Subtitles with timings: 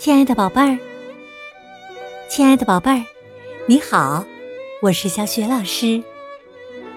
[0.00, 0.78] 亲爱的宝贝儿，
[2.30, 3.04] 亲爱的宝贝儿，
[3.66, 4.24] 你好，
[4.80, 6.02] 我是小雪老师，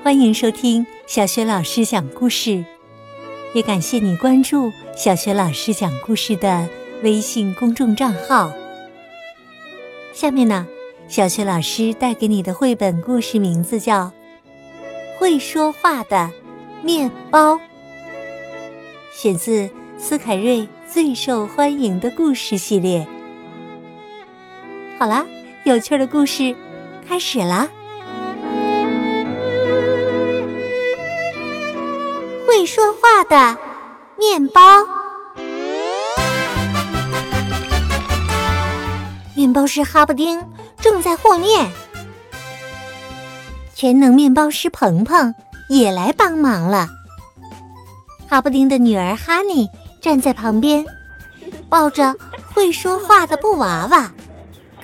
[0.01, 2.63] 欢迎收听小雪老师讲故事，
[3.53, 6.69] 也感谢你关注小雪老师讲故事的
[7.03, 8.53] 微信公众账号。
[10.13, 10.65] 下面呢，
[11.09, 14.05] 小雪老师带给你的绘本故事名字叫
[15.19, 16.31] 《会说话的
[16.81, 17.55] 面包》，
[19.11, 20.65] 选自斯凯瑞。
[20.91, 23.07] 最受欢迎的故事系列。
[24.99, 25.25] 好啦，
[25.63, 26.55] 有趣的故事
[27.07, 27.67] 开始啦！
[32.45, 33.57] 会说话的
[34.17, 34.61] 面包。
[39.35, 40.39] 面包师哈布丁
[40.79, 41.71] 正在和面，
[43.73, 45.33] 全能面包师鹏鹏
[45.69, 46.87] 也来帮忙了。
[48.29, 49.67] 哈布丁的女儿哈尼。
[50.03, 50.85] 站在旁边，
[51.69, 52.13] 抱着
[52.53, 54.11] 会说话的布娃娃，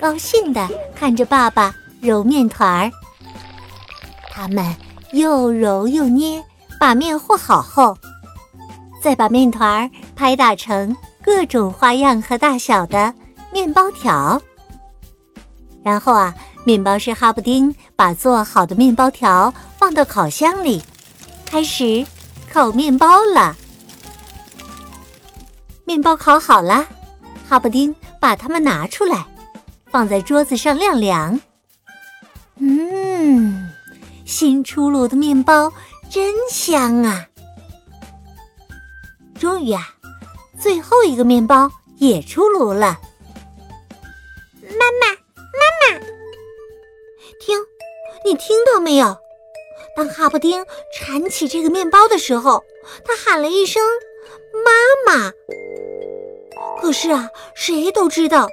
[0.00, 2.90] 高兴地看着爸爸揉面团儿。
[4.32, 4.74] 他们
[5.12, 6.42] 又揉又捏，
[6.78, 7.94] 把面和好后，
[9.02, 13.12] 再把面团儿拍打成各种花样和大小的
[13.52, 14.40] 面包条。
[15.84, 16.34] 然后啊，
[16.64, 20.82] 面包师哈布丁把做好的面包条放到烤箱里，
[21.44, 22.06] 开始
[22.50, 23.54] 烤面包了。
[25.90, 26.86] 面包烤好了，
[27.48, 29.26] 哈布丁把它们拿出来，
[29.90, 31.40] 放在桌子上晾凉。
[32.60, 33.68] 嗯，
[34.24, 35.72] 新出炉的面包
[36.08, 37.26] 真香啊！
[39.36, 39.92] 终于啊，
[40.60, 42.96] 最后一个面包也出炉了。
[44.62, 45.98] 妈妈，妈妈，
[47.40, 47.58] 听，
[48.24, 49.16] 你听到没有？
[49.96, 52.62] 当哈布丁铲起这个面包的时候，
[53.04, 53.82] 他喊了一声
[54.64, 55.32] “妈妈”。
[56.78, 58.48] 可是啊，谁都知道，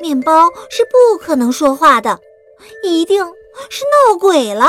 [0.00, 2.18] 面包是不可能说话的，
[2.82, 3.24] 一定
[3.68, 4.66] 是闹鬼了。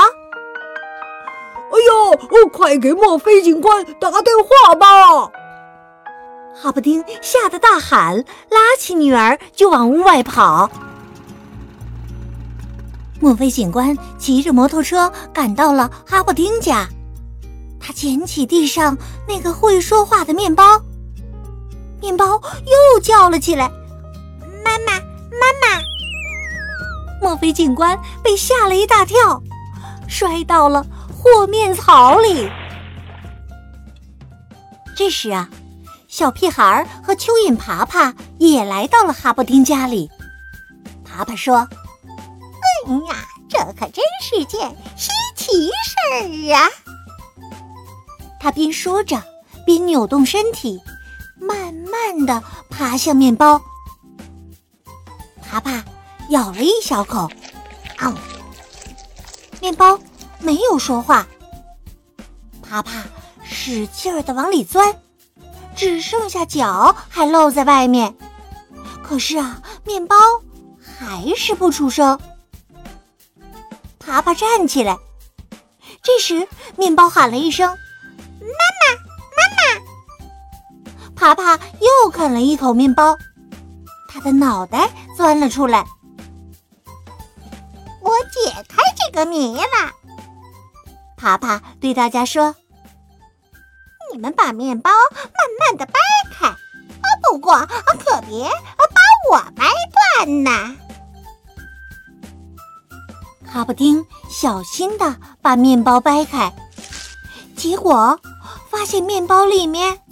[1.72, 5.30] 哎呦，快给墨菲警官打电话吧！
[6.54, 8.16] 哈布丁吓得大喊，
[8.48, 10.70] 拉起女儿就往屋外跑。
[13.20, 16.86] 墨菲警官骑着摩托车赶到了哈布丁家，
[17.80, 18.96] 他捡起地上
[19.26, 20.80] 那个会说话的面包。
[22.04, 23.66] 面包又叫了起来
[24.62, 25.80] ：“妈妈，妈妈！”
[27.22, 29.42] 墨菲警官被吓了一大跳，
[30.06, 32.46] 摔到了和面槽里。
[34.94, 35.48] 这时啊，
[36.06, 40.10] 小屁孩和蚯蚓爬爬也来到了哈布丁家里。
[41.06, 41.56] 爬爬说
[42.84, 43.16] ：“哎呀，
[43.48, 46.68] 这可真是件稀奇事儿啊！”
[48.38, 49.18] 他边说着，
[49.64, 50.78] 边扭动身体。
[51.54, 53.62] 慢慢的爬向面包，
[55.40, 55.84] 爬爬
[56.30, 57.30] 咬了一小口，
[57.96, 58.12] 啊！
[59.60, 59.96] 面包
[60.40, 61.24] 没有说话。
[62.60, 63.04] 爬爬
[63.44, 65.00] 使劲儿的往里钻，
[65.76, 68.16] 只剩下脚还露在外面。
[69.04, 70.16] 可是啊，面包
[70.80, 72.18] 还是不出声。
[74.00, 74.98] 爬爬站起来，
[76.02, 77.68] 这时面包喊了一声。
[78.40, 79.03] 妈妈
[81.24, 83.16] 爬爬又啃了一口面包，
[84.10, 85.86] 他的脑袋钻了出来。
[88.02, 89.90] 我解开这个谜了。
[91.16, 92.54] 爬爬对大家说
[94.12, 95.94] ：“你们把面包慢慢的掰
[96.30, 96.56] 开，啊，
[97.22, 99.00] 不过可别把
[99.32, 99.70] 我掰
[100.18, 100.76] 断呐。”
[103.50, 106.52] 哈布丁小心的把面包掰开，
[107.56, 108.20] 结果
[108.70, 110.03] 发现面包里面。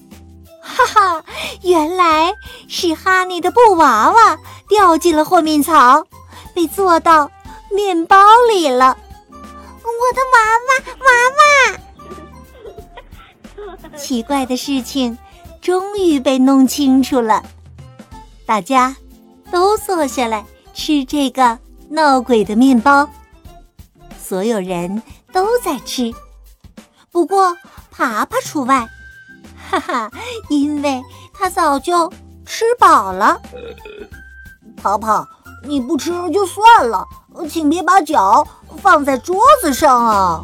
[0.63, 1.25] 哈哈，
[1.63, 2.33] 原来
[2.69, 6.07] 是哈尼的布娃娃掉进了和面槽，
[6.55, 7.31] 被做到
[7.71, 8.17] 面包
[8.49, 8.97] 里了。
[9.85, 10.75] 我的娃娃
[11.05, 11.11] 娃
[13.83, 15.19] 娃， 奇怪的事情
[15.61, 17.43] 终于被弄清楚了。
[18.47, 18.97] 大家
[19.51, 23.09] 都坐下来吃这个闹鬼的面包，
[24.21, 26.15] 所有人都在吃，
[27.11, 27.57] 不过
[27.91, 28.89] 爬爬除外。
[29.73, 30.11] 哈哈，
[30.51, 31.03] 因为
[31.33, 32.13] 他早就
[32.45, 33.41] 吃饱了。
[34.77, 35.27] 跑跑，
[35.65, 37.07] 你不吃就算了，
[37.49, 38.47] 请别把脚
[38.83, 40.43] 放在桌子上啊！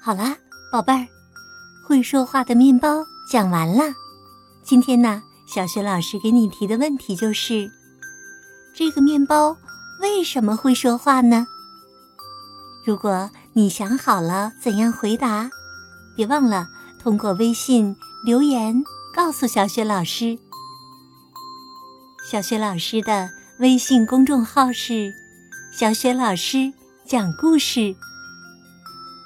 [0.00, 0.36] 好啦，
[0.70, 1.08] 宝贝儿，
[1.88, 3.92] 会说话的面包讲完了。
[4.62, 5.20] 今天呢？
[5.46, 7.70] 小雪老师给你提的问题就是：
[8.74, 9.56] 这个面包
[10.00, 11.46] 为什么会说话呢？
[12.84, 15.48] 如果你想好了怎样回答，
[16.16, 16.66] 别忘了
[17.00, 18.82] 通过微信留言
[19.14, 20.38] 告诉小雪老师。
[22.30, 25.14] 小雪老师的微信公众号是
[25.72, 26.72] “小雪老师
[27.06, 27.94] 讲故事”，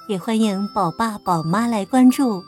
[0.06, 2.42] 也欢迎宝爸宝妈来关注，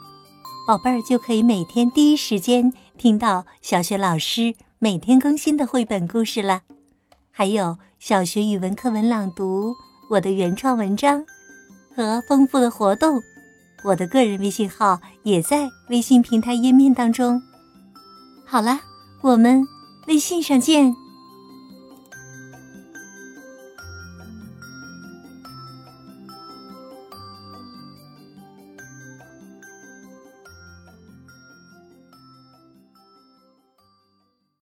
[0.66, 6.62] 宝贝儿就可以每天第一时间听到小学老师每天更新的绘本故事了，
[7.30, 9.74] 还有小学语文课文朗读。
[10.10, 11.24] 我的原创文章
[11.96, 13.20] 和丰富的活动，
[13.84, 17.42] 我的个人微信号也在微信平台页面当中。
[18.44, 18.80] 好了，
[19.22, 19.66] 我们
[20.06, 20.94] 微信上见。